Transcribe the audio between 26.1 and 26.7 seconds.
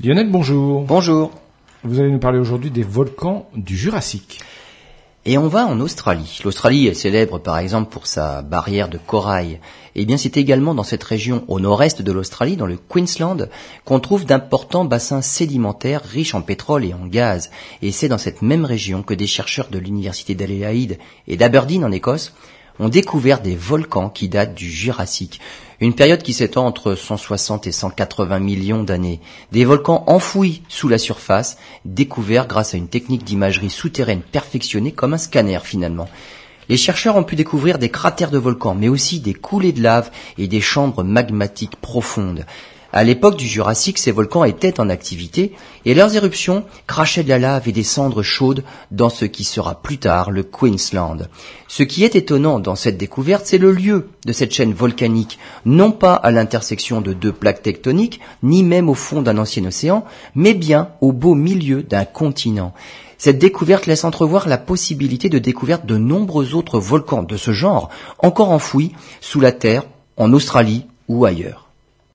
qui s'étend